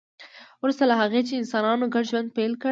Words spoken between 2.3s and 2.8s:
پیل کړ